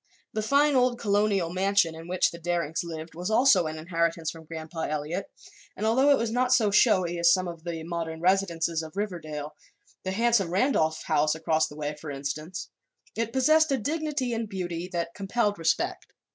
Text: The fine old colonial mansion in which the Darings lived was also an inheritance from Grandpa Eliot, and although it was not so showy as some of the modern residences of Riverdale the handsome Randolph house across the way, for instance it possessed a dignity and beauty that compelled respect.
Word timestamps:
The 0.33 0.41
fine 0.41 0.73
old 0.75 0.99
colonial 0.99 1.53
mansion 1.53 1.93
in 1.93 2.07
which 2.07 2.31
the 2.31 2.39
Darings 2.39 2.83
lived 2.83 3.13
was 3.13 3.29
also 3.29 3.67
an 3.67 3.77
inheritance 3.77 4.31
from 4.31 4.45
Grandpa 4.45 4.87
Eliot, 4.89 5.29
and 5.77 5.85
although 5.85 6.09
it 6.09 6.17
was 6.17 6.31
not 6.31 6.51
so 6.51 6.71
showy 6.71 7.19
as 7.19 7.31
some 7.31 7.47
of 7.47 7.65
the 7.65 7.83
modern 7.83 8.19
residences 8.19 8.81
of 8.81 8.97
Riverdale 8.97 9.53
the 10.01 10.09
handsome 10.13 10.49
Randolph 10.49 11.03
house 11.03 11.35
across 11.35 11.67
the 11.67 11.75
way, 11.75 11.93
for 11.93 12.09
instance 12.09 12.69
it 13.15 13.31
possessed 13.31 13.71
a 13.71 13.77
dignity 13.77 14.33
and 14.33 14.49
beauty 14.49 14.87
that 14.91 15.13
compelled 15.13 15.59
respect. 15.59 16.07